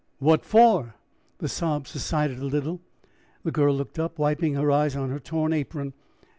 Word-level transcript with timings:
"What 0.17 0.43
for?" 0.43 0.95
The 1.37 1.47
sobs 1.47 1.91
subsided 1.91 2.39
a 2.39 2.45
little 2.45 2.81
and 2.81 2.81
the 3.43 3.51
girl 3.51 3.75
looked 3.75 3.99
up, 3.99 4.17
wiping 4.17 4.55
her 4.55 4.71
eyes 4.71 4.95
on 4.95 5.11
her 5.11 5.19
torn 5.19 5.53
apron. 5.53 5.93